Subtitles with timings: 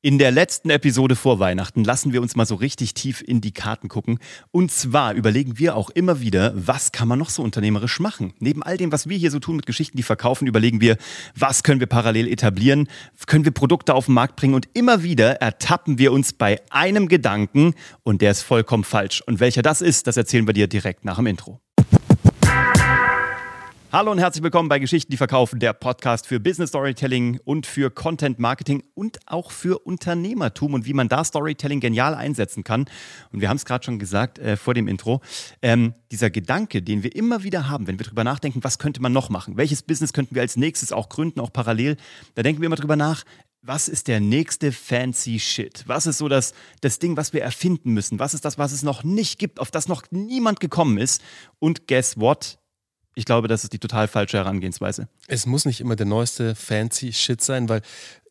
[0.00, 3.50] In der letzten Episode vor Weihnachten lassen wir uns mal so richtig tief in die
[3.50, 4.20] Karten gucken.
[4.52, 8.32] Und zwar überlegen wir auch immer wieder, was kann man noch so unternehmerisch machen?
[8.38, 10.98] Neben all dem, was wir hier so tun mit Geschichten, die verkaufen, überlegen wir,
[11.34, 12.88] was können wir parallel etablieren?
[13.26, 14.54] Können wir Produkte auf den Markt bringen?
[14.54, 17.74] Und immer wieder ertappen wir uns bei einem Gedanken
[18.04, 19.24] und der ist vollkommen falsch.
[19.26, 21.60] Und welcher das ist, das erzählen wir dir direkt nach dem Intro.
[23.90, 27.90] Hallo und herzlich willkommen bei Geschichten, die verkaufen, der Podcast für Business Storytelling und für
[27.90, 32.84] Content Marketing und auch für Unternehmertum und wie man da Storytelling genial einsetzen kann.
[33.32, 35.22] Und wir haben es gerade schon gesagt äh, vor dem Intro,
[35.62, 39.14] ähm, dieser Gedanke, den wir immer wieder haben, wenn wir darüber nachdenken, was könnte man
[39.14, 39.56] noch machen?
[39.56, 41.96] Welches Business könnten wir als nächstes auch gründen, auch parallel?
[42.34, 43.24] Da denken wir immer drüber nach,
[43.62, 45.84] was ist der nächste fancy Shit?
[45.86, 48.18] Was ist so das, das Ding, was wir erfinden müssen?
[48.18, 51.22] Was ist das, was es noch nicht gibt, auf das noch niemand gekommen ist?
[51.58, 52.57] Und guess what?
[53.18, 55.08] Ich glaube, das ist die total falsche Herangehensweise.
[55.26, 57.82] Es muss nicht immer der neueste fancy Shit sein, weil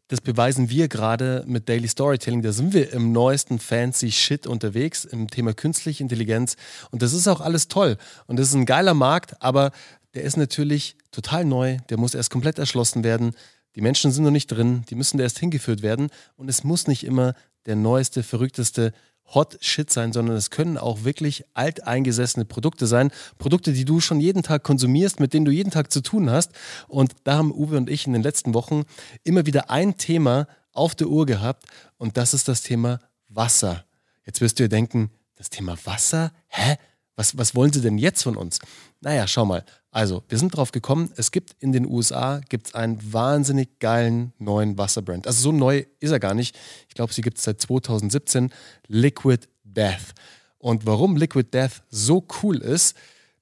[0.08, 2.41] das beweisen wir gerade mit Daily Storytelling.
[2.41, 6.55] Da sind wir im neuesten fancy Shit unterwegs im Thema künstliche Intelligenz.
[6.90, 7.98] Und das ist auch alles toll.
[8.27, 9.71] Und das ist ein geiler Markt, aber
[10.13, 11.79] der ist natürlich total neu.
[11.90, 13.35] Der muss erst komplett erschlossen werden.
[13.76, 14.85] Die Menschen sind noch nicht drin.
[14.90, 16.12] Die müssen erst hingeführt werden.
[16.38, 17.34] Und es muss nicht immer
[17.66, 18.94] der neueste, verrückteste
[19.33, 23.11] Hot Shit sein, sondern es können auch wirklich alteingesessene Produkte sein.
[23.37, 26.51] Produkte, die du schon jeden Tag konsumierst, mit denen du jeden Tag zu tun hast.
[26.87, 28.83] Und da haben Uwe und ich in den letzten Wochen
[29.23, 31.65] immer wieder ein Thema auf der Uhr gehabt
[31.98, 33.85] und das ist das Thema Wasser.
[34.25, 36.31] Jetzt wirst du dir denken, das Thema Wasser?
[36.48, 36.77] Hä?
[37.15, 38.59] Was, was wollen sie denn jetzt von uns?
[39.01, 39.65] Naja, schau mal.
[39.98, 44.77] Also, wir sind drauf gekommen, es gibt in den USA gibt's einen wahnsinnig geilen neuen
[44.77, 45.26] Wasserbrand.
[45.26, 46.55] Also so neu ist er gar nicht.
[46.87, 48.51] Ich glaube, sie gibt es seit 2017.
[48.85, 50.13] Liquid Death.
[50.59, 52.95] Und warum Liquid Death so cool ist,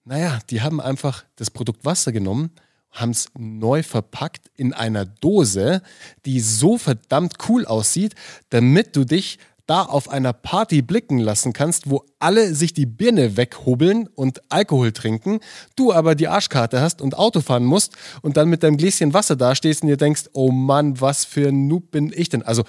[0.06, 2.52] naja, die haben einfach das Produkt Wasser genommen,
[2.90, 5.82] haben es neu verpackt in einer Dose,
[6.26, 8.16] die so verdammt cool aussieht,
[8.48, 13.38] damit du dich da auf einer Party blicken lassen kannst, wo alle sich die Birne
[13.38, 15.40] weghobeln und Alkohol trinken,
[15.76, 19.36] du aber die Arschkarte hast und Auto fahren musst und dann mit deinem Gläschen Wasser
[19.36, 22.44] dastehst und dir denkst, oh Mann, was für ein Noob bin ich denn?
[22.44, 22.64] Also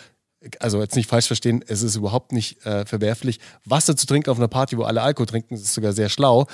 [0.61, 4.39] also jetzt nicht falsch verstehen, es ist überhaupt nicht äh, verwerflich, Wasser zu trinken auf
[4.39, 6.47] einer Party, wo alle Alkohol trinken, das ist sogar sehr schlau.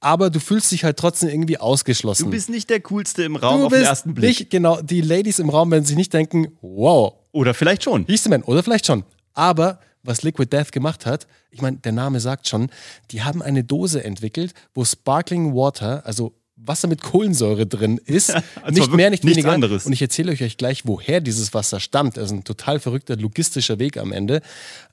[0.00, 2.24] Aber du fühlst dich halt trotzdem irgendwie ausgeschlossen.
[2.24, 4.28] Du bist nicht der Coolste im Raum du auf den ersten Blick.
[4.28, 7.14] Nicht, genau, die Ladies im Raum werden sich nicht denken, wow.
[7.32, 8.04] Oder vielleicht schon.
[8.06, 9.04] Hieß man, oder vielleicht schon.
[9.34, 12.70] Aber was Liquid Death gemacht hat, ich meine, der Name sagt schon,
[13.10, 18.30] die haben eine Dose entwickelt, wo Sparkling Water, also Wasser mit Kohlensäure drin ist.
[18.62, 19.52] also nicht mehr, nicht weniger.
[19.52, 19.86] Anderes.
[19.86, 22.16] Und ich erzähle euch gleich, woher dieses Wasser stammt.
[22.16, 24.42] Ist ein total verrückter logistischer Weg am Ende.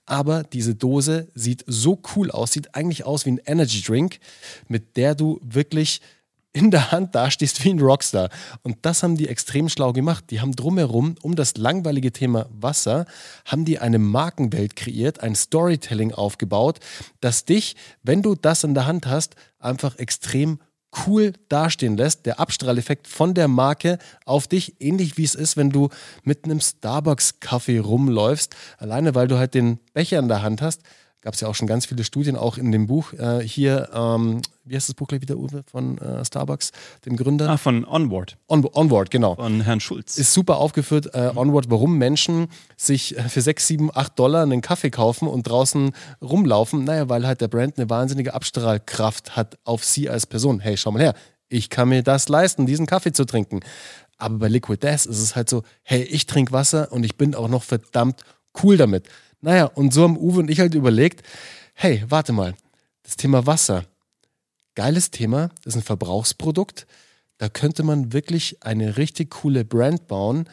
[0.05, 4.19] Aber diese Dose sieht so cool aus, sieht eigentlich aus wie ein Energy Drink,
[4.67, 6.01] mit der du wirklich
[6.55, 8.29] in der Hand dastehst wie ein Rockstar.
[8.63, 10.25] Und das haben die extrem schlau gemacht.
[10.29, 13.05] Die haben drumherum, um das langweilige Thema Wasser,
[13.43, 16.79] haben die eine Markenwelt kreiert, ein Storytelling aufgebaut,
[17.19, 20.59] das dich, wenn du das in der Hand hast, einfach extrem
[21.05, 22.25] cool dastehen lässt.
[22.25, 25.89] Der Abstrahleffekt von der Marke auf dich, ähnlich wie es ist, wenn du
[26.23, 30.83] mit einem Starbucks-Kaffee rumläufst, alleine weil du halt den Becher in der Hand hast
[31.25, 34.43] gab es ja auch schon ganz viele Studien, auch in dem Buch äh, hier, ähm,
[34.63, 36.71] wie heißt das Buch gleich wieder, Uwe, von äh, Starbucks,
[37.07, 37.49] dem Gründer?
[37.49, 38.37] Ah, von Onward.
[38.47, 39.33] On Onward, genau.
[39.33, 40.19] Von Herrn Schulz.
[40.19, 42.47] Ist super aufgeführt, äh, Onward, warum Menschen
[42.77, 46.83] sich äh, für 6, 7, 8 Dollar einen Kaffee kaufen und draußen rumlaufen.
[46.83, 50.59] Naja, weil halt der Brand eine wahnsinnige Abstrahlkraft hat auf sie als Person.
[50.59, 51.15] Hey, schau mal her,
[51.49, 53.61] ich kann mir das leisten, diesen Kaffee zu trinken.
[54.19, 57.33] Aber bei Liquid Death ist es halt so, hey, ich trinke Wasser und ich bin
[57.33, 58.21] auch noch verdammt
[58.61, 59.09] cool damit.
[59.45, 61.21] Naja, und so haben Uwe und ich halt überlegt,
[61.75, 62.55] hey, warte mal,
[63.03, 63.85] das Thema Wasser,
[64.73, 66.87] geiles Thema, ist ein Verbrauchsprodukt,
[67.37, 70.49] da könnte man wirklich eine richtig coole Brand bauen,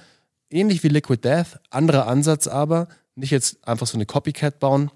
[0.50, 4.90] ähnlich wie Liquid Death, anderer Ansatz aber, nicht jetzt einfach so eine Copycat bauen,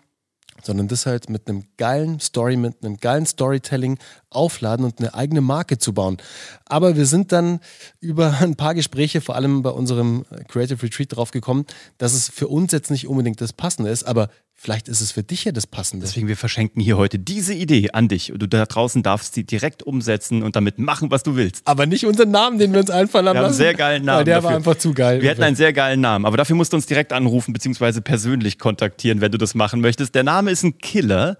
[0.62, 3.98] sondern das halt mit einem geilen Story, mit einem geilen Storytelling
[4.30, 6.18] aufladen und eine eigene Marke zu bauen.
[6.64, 7.60] Aber wir sind dann
[8.00, 11.66] über ein paar Gespräche, vor allem bei unserem Creative Retreat, drauf gekommen,
[11.98, 15.22] dass es für uns jetzt nicht unbedingt das Passende ist, aber Vielleicht ist es für
[15.22, 16.06] dich ja das Passende.
[16.06, 18.32] Deswegen, wir verschenken hier heute diese Idee an dich.
[18.32, 21.60] Und du da draußen darfst sie direkt umsetzen und damit machen, was du willst.
[21.66, 23.34] Aber nicht unseren Namen, den wir uns einfallen haben.
[23.34, 24.18] Wir haben einen sehr geilen Namen.
[24.20, 24.48] Weil der dafür.
[24.48, 25.20] war einfach zu geil.
[25.20, 26.24] Wir hätten einen sehr geilen Namen.
[26.24, 30.14] Aber dafür musst du uns direkt anrufen, beziehungsweise persönlich kontaktieren, wenn du das machen möchtest.
[30.14, 31.36] Der Name ist ein Killer.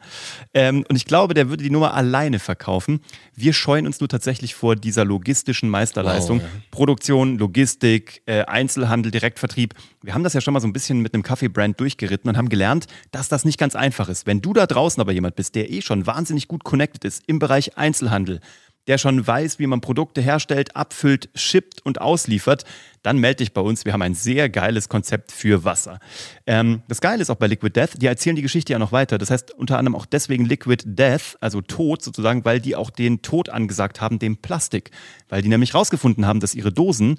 [0.52, 3.00] Ähm, und ich glaube, der würde die Nummer alleine verkaufen.
[3.34, 6.40] Wir scheuen uns nur tatsächlich vor dieser logistischen Meisterleistung.
[6.40, 6.48] Wow.
[6.70, 9.72] Produktion, Logistik, äh, Einzelhandel, Direktvertrieb.
[10.02, 12.50] Wir haben das ja schon mal so ein bisschen mit einem Kaffee-Brand durchgeritten und haben
[12.50, 12.86] gelernt,
[13.16, 14.26] dass das nicht ganz einfach ist.
[14.26, 17.38] Wenn du da draußen aber jemand bist, der eh schon wahnsinnig gut connected ist im
[17.38, 18.40] Bereich Einzelhandel,
[18.88, 22.64] der schon weiß, wie man Produkte herstellt, abfüllt, shippt und ausliefert,
[23.02, 23.86] dann melde dich bei uns.
[23.86, 25.98] Wir haben ein sehr geiles Konzept für Wasser.
[26.46, 29.16] Ähm, das Geile ist auch bei Liquid Death, die erzählen die Geschichte ja noch weiter.
[29.16, 33.22] Das heißt unter anderem auch deswegen Liquid Death, also Tod sozusagen, weil die auch den
[33.22, 34.90] Tod angesagt haben, dem Plastik.
[35.30, 37.18] Weil die nämlich rausgefunden haben, dass ihre Dosen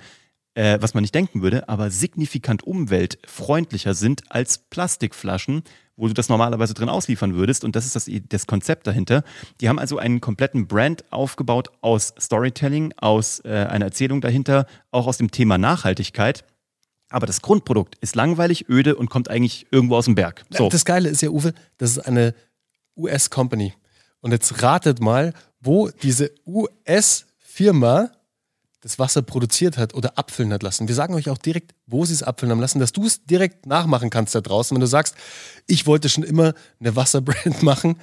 [0.57, 5.61] äh, was man nicht denken würde, aber signifikant umweltfreundlicher sind als Plastikflaschen,
[5.97, 7.65] wo du das normalerweise drin ausliefern würdest.
[7.65, 9.23] Und das ist das, das Konzept dahinter.
[9.59, 15.07] Die haben also einen kompletten Brand aufgebaut aus Storytelling, aus äh, einer Erzählung dahinter, auch
[15.07, 16.45] aus dem Thema Nachhaltigkeit.
[17.09, 20.45] Aber das Grundprodukt ist langweilig, öde und kommt eigentlich irgendwo aus dem Berg.
[20.51, 20.69] So.
[20.69, 22.35] Das Geile ist ja, Uwe, das ist eine
[22.95, 23.73] US-Company.
[24.21, 28.11] Und jetzt ratet mal, wo diese US-Firma
[28.81, 30.87] das Wasser produziert hat oder abfüllen hat lassen.
[30.87, 33.65] Wir sagen euch auch direkt, wo sie es abfüllen haben lassen, dass du es direkt
[33.65, 34.75] nachmachen kannst da draußen.
[34.75, 35.15] Wenn du sagst,
[35.65, 37.99] ich wollte schon immer eine Wasserbrand machen,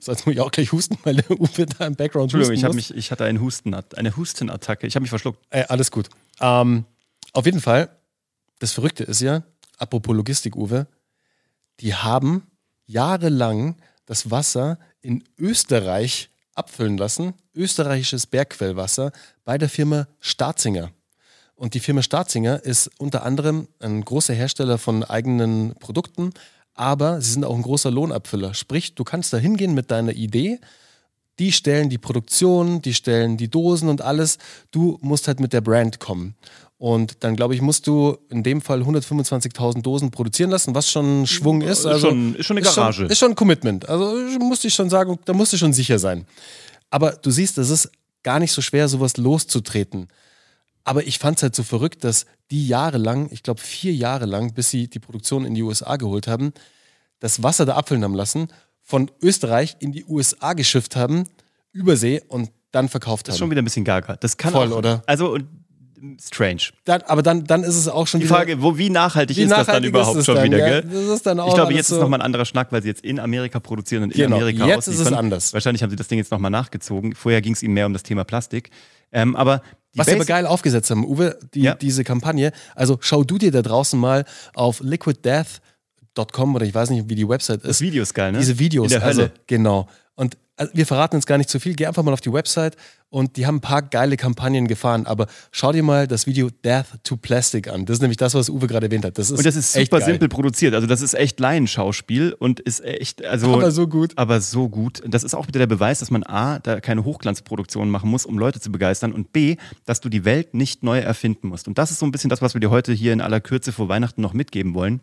[0.00, 2.74] so als muss ich auch gleich husten, weil der Uwe da im Background Entschuldigung, ich,
[2.74, 4.86] mich, ich hatte einen Husten, eine Hustenattacke.
[4.88, 5.38] Ich habe mich verschluckt.
[5.50, 6.08] Ey, alles gut.
[6.40, 6.84] Ähm,
[7.32, 7.88] auf jeden Fall,
[8.58, 9.44] das Verrückte ist ja,
[9.78, 10.88] apropos Logistik, Uwe,
[11.78, 12.42] die haben
[12.86, 19.12] jahrelang das Wasser in Österreich abfüllen lassen, österreichisches Bergquellwasser
[19.44, 20.90] bei der Firma Starzinger.
[21.54, 26.32] Und die Firma Starzinger ist unter anderem ein großer Hersteller von eigenen Produkten,
[26.74, 28.52] aber sie sind auch ein großer Lohnabfüller.
[28.52, 30.60] Sprich, du kannst da hingehen mit deiner Idee,
[31.38, 34.38] die stellen die Produktion, die stellen die Dosen und alles.
[34.70, 36.34] Du musst halt mit der Brand kommen.
[36.78, 41.26] Und dann, glaube ich, musst du in dem Fall 125.000 Dosen produzieren lassen, was schon
[41.26, 41.86] Schwung ist.
[41.86, 42.88] Also, ist, schon, ist schon eine Garage.
[42.88, 43.88] Ist schon, ist schon ein Commitment.
[43.88, 46.26] Also musste ich schon sagen, da musst du schon sicher sein.
[46.90, 47.90] Aber du siehst, es ist
[48.22, 50.08] gar nicht so schwer, sowas loszutreten.
[50.84, 54.54] Aber ich fand es halt so verrückt, dass die jahrelang, ich glaube vier Jahre lang,
[54.54, 56.52] bis sie die Produktion in die USA geholt haben,
[57.18, 58.48] das Wasser da abfüllen haben lassen,
[58.86, 61.24] von Österreich in die USA geschifft haben,
[61.72, 63.26] Übersee und dann verkauft haben.
[63.26, 64.16] Das ist schon wieder ein bisschen gaga.
[64.16, 65.02] Das kann Voll, auch, oder?
[65.06, 65.38] Also
[66.22, 66.60] strange.
[66.84, 69.48] Dann, aber dann, dann ist es auch schon Die Frage, wo, wie nachhaltig wie ist
[69.48, 70.80] nachhaltig das dann überhaupt schon dann, wieder, ja?
[70.80, 70.82] gell?
[70.82, 72.88] Das ist dann auch ich glaube, jetzt so ist nochmal ein anderer Schnack, weil sie
[72.88, 74.36] jetzt in Amerika produzieren und genau.
[74.36, 75.02] in Amerika jetzt ausliefern.
[75.02, 75.52] ist es anders.
[75.52, 77.14] Wahrscheinlich haben sie das Ding jetzt nochmal nachgezogen.
[77.16, 78.70] Vorher ging es ihnen mehr um das Thema Plastik.
[79.10, 79.62] Ähm, aber
[79.94, 81.74] was sie aber geil aufgesetzt haben, Uwe, die, ja.
[81.74, 82.52] diese Kampagne.
[82.74, 84.24] Also schau du dir da draußen mal
[84.54, 84.80] auf
[86.16, 87.68] liquiddeath.com oder ich weiß nicht, wie die Website ist.
[87.68, 88.38] Das Video ist geil, ne?
[88.38, 88.92] Diese Videos.
[88.92, 89.22] In der Hölle.
[89.22, 89.88] Also, genau.
[90.14, 91.74] Und also wir verraten uns gar nicht zu viel.
[91.74, 92.76] Geh einfach mal auf die Website
[93.10, 95.04] und die haben ein paar geile Kampagnen gefahren.
[95.04, 97.84] Aber schau dir mal das Video Death to Plastic an.
[97.84, 99.18] Das ist nämlich das, was Uwe gerade erwähnt hat.
[99.18, 100.72] Das ist und das ist super simpel produziert.
[100.72, 103.52] Also das ist echt Laienschauspiel und ist echt, also.
[103.52, 104.14] Aber so gut.
[104.16, 105.02] Aber so gut.
[105.06, 108.38] Das ist auch wieder der Beweis, dass man A, da keine Hochglanzproduktion machen muss, um
[108.38, 111.68] Leute zu begeistern und B, dass du die Welt nicht neu erfinden musst.
[111.68, 113.72] Und das ist so ein bisschen das, was wir dir heute hier in aller Kürze
[113.72, 115.02] vor Weihnachten noch mitgeben wollen.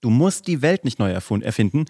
[0.00, 1.84] Du musst die Welt nicht neu erfinden.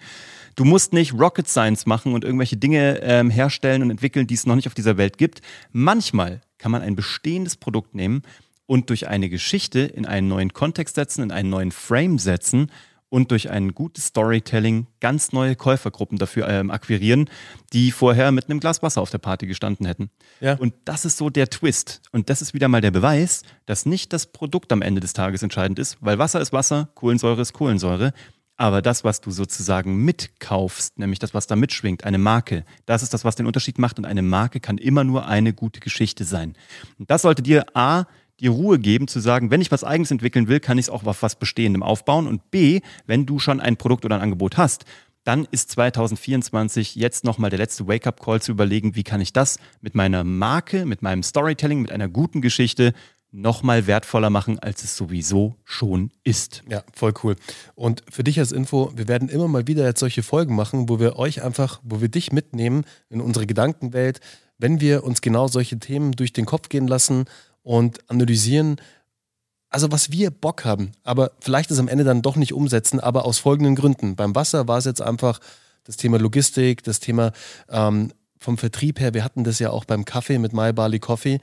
[0.55, 4.45] Du musst nicht Rocket Science machen und irgendwelche Dinge ähm, herstellen und entwickeln, die es
[4.45, 5.41] noch nicht auf dieser Welt gibt.
[5.71, 8.23] Manchmal kann man ein bestehendes Produkt nehmen
[8.65, 12.69] und durch eine Geschichte in einen neuen Kontext setzen, in einen neuen Frame setzen
[13.11, 17.29] und durch ein gutes Storytelling ganz neue Käufergruppen dafür ähm, akquirieren,
[17.73, 20.09] die vorher mit einem Glas Wasser auf der Party gestanden hätten.
[20.39, 20.55] Ja.
[20.55, 22.01] Und das ist so der Twist.
[22.13, 25.43] Und das ist wieder mal der Beweis, dass nicht das Produkt am Ende des Tages
[25.43, 28.13] entscheidend ist, weil Wasser ist Wasser, Kohlensäure ist Kohlensäure.
[28.55, 33.13] Aber das, was du sozusagen mitkaufst, nämlich das, was da mitschwingt, eine Marke, das ist
[33.13, 33.99] das, was den Unterschied macht.
[33.99, 36.55] Und eine Marke kann immer nur eine gute Geschichte sein.
[36.97, 38.05] Und das sollte dir A,
[38.41, 41.05] die Ruhe geben, zu sagen, wenn ich was Eigenes entwickeln will, kann ich es auch
[41.05, 42.27] auf was Bestehendem aufbauen.
[42.27, 44.85] Und B, wenn du schon ein Produkt oder ein Angebot hast,
[45.23, 49.93] dann ist 2024 jetzt nochmal der letzte Wake-up-Call zu überlegen, wie kann ich das mit
[49.93, 52.93] meiner Marke, mit meinem Storytelling, mit einer guten Geschichte
[53.31, 56.63] nochmal wertvoller machen, als es sowieso schon ist.
[56.69, 57.35] Ja, voll cool.
[57.75, 60.99] Und für dich als Info, wir werden immer mal wieder jetzt solche Folgen machen, wo
[60.99, 64.19] wir euch einfach, wo wir dich mitnehmen in unsere Gedankenwelt,
[64.57, 67.25] wenn wir uns genau solche Themen durch den Kopf gehen lassen
[67.63, 68.77] und analysieren,
[69.69, 73.25] also was wir Bock haben, aber vielleicht ist am Ende dann doch nicht umsetzen, aber
[73.25, 74.15] aus folgenden Gründen.
[74.15, 75.39] Beim Wasser war es jetzt einfach
[75.85, 77.31] das Thema Logistik, das Thema
[77.69, 81.39] ähm, vom Vertrieb her, wir hatten das ja auch beim Kaffee mit My Barley Coffee,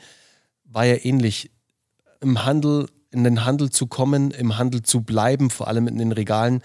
[0.65, 1.51] war ja ähnlich.
[2.21, 6.11] Im Handel, in den Handel zu kommen, im Handel zu bleiben, vor allem in den
[6.11, 6.63] Regalen,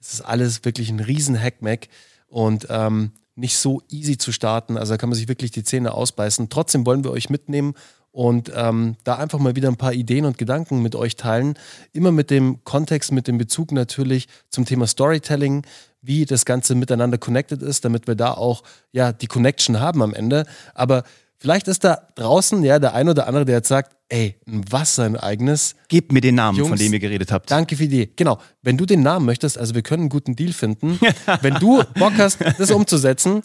[0.00, 1.88] es ist alles wirklich ein riesen Hackmack
[2.26, 4.76] und ähm, nicht so easy zu starten.
[4.76, 6.48] Also da kann man sich wirklich die Zähne ausbeißen.
[6.48, 7.74] Trotzdem wollen wir euch mitnehmen
[8.14, 11.58] und ähm, da einfach mal wieder ein paar Ideen und Gedanken mit euch teilen.
[11.92, 15.66] Immer mit dem Kontext, mit dem Bezug natürlich zum Thema Storytelling,
[16.00, 20.14] wie das Ganze miteinander connected ist, damit wir da auch ja die Connection haben am
[20.14, 20.46] Ende.
[20.74, 21.02] Aber
[21.38, 25.02] vielleicht ist da draußen ja der ein oder andere, der jetzt sagt, ey, ein Wasser,
[25.02, 25.74] ein eigenes.
[25.88, 27.50] Gebt mir den Namen, Jungs, von dem ihr geredet habt.
[27.50, 28.12] Danke für die Idee.
[28.14, 28.38] Genau.
[28.62, 31.00] Wenn du den Namen möchtest, also wir können einen guten Deal finden.
[31.40, 33.42] wenn du Bock hast, das umzusetzen,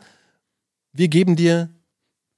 [0.93, 1.69] wir geben dir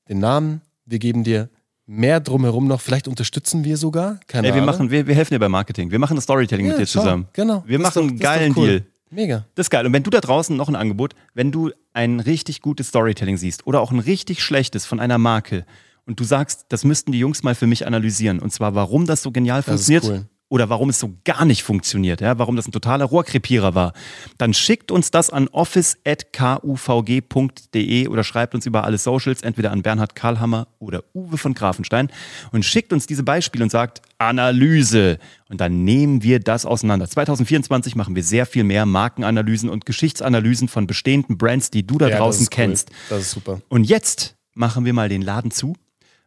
[0.07, 1.49] den Namen, wir geben dir
[1.91, 2.79] mehr drumherum noch.
[2.81, 4.19] Vielleicht unterstützen wir sogar.
[4.27, 4.65] Keine Ey, wir, Ahnung.
[4.75, 5.91] machen, wir, wir helfen dir beim Marketing.
[5.91, 7.27] Wir machen das Storytelling Ja, mit dir schau, zusammen.
[7.33, 7.63] Genau.
[7.67, 8.67] Wir Das machen doch- einen das geilen cool.
[8.67, 8.85] Deal.
[9.13, 9.45] Mega.
[9.55, 9.85] Das ist geil.
[9.85, 13.67] Und wenn du da draußen noch ein Angebot, wenn du ein richtig gutes Storytelling siehst
[13.67, 15.65] oder auch ein richtig schlechtes von einer Marke
[16.05, 19.21] und du sagst, das müssten die Jungs mal für mich analysieren und zwar, warum das
[19.21, 20.25] so genial ist funktioniert cool.
[20.51, 23.93] Oder warum es so gar nicht funktioniert, ja, warum das ein totaler Rohrkrepierer war,
[24.37, 30.13] dann schickt uns das an office.kuvg.de oder schreibt uns über alle Socials, entweder an Bernhard
[30.13, 32.09] Karlhammer oder Uwe von Grafenstein
[32.51, 35.19] und schickt uns diese Beispiele und sagt Analyse.
[35.47, 37.07] Und dann nehmen wir das auseinander.
[37.07, 42.07] 2024 machen wir sehr viel mehr Markenanalysen und Geschichtsanalysen von bestehenden Brands, die du da
[42.07, 42.55] Ja, das draußen ist cool.
[42.55, 42.89] kennst.
[43.09, 43.61] Das ist super.
[43.69, 45.75] Und jetzt machen wir mal den Laden zu,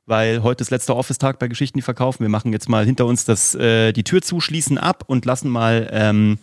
[0.07, 2.21] weil heute ist letzter Office-Tag bei Geschichten, die verkaufen.
[2.23, 5.89] Wir machen jetzt mal hinter uns das, äh, die Tür zuschließen ab und lassen mal
[5.93, 6.39] ähm,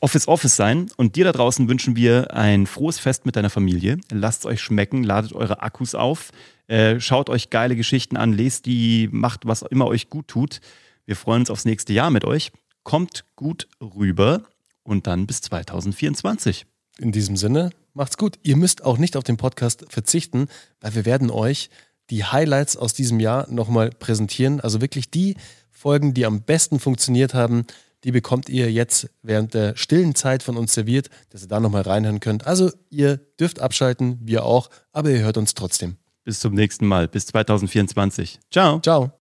[0.00, 0.90] Office Office sein.
[0.96, 3.98] Und dir da draußen wünschen wir ein frohes Fest mit deiner Familie.
[4.10, 6.30] Lasst euch schmecken, ladet eure Akkus auf,
[6.68, 10.60] äh, schaut euch geile Geschichten an, lest die, macht was immer euch gut tut.
[11.04, 12.52] Wir freuen uns aufs nächste Jahr mit euch.
[12.82, 14.44] Kommt gut rüber
[14.82, 16.66] und dann bis 2024.
[16.98, 18.38] In diesem Sinne, macht's gut.
[18.42, 20.46] Ihr müsst auch nicht auf den Podcast verzichten,
[20.80, 21.70] weil wir werden euch
[22.12, 24.60] die Highlights aus diesem Jahr nochmal präsentieren.
[24.60, 25.36] Also wirklich die
[25.70, 27.64] Folgen, die am besten funktioniert haben,
[28.04, 31.82] die bekommt ihr jetzt während der stillen Zeit von uns serviert, dass ihr da nochmal
[31.82, 32.46] reinhören könnt.
[32.46, 35.96] Also ihr dürft abschalten, wir auch, aber ihr hört uns trotzdem.
[36.24, 38.40] Bis zum nächsten Mal, bis 2024.
[38.50, 38.80] Ciao.
[38.80, 39.21] Ciao.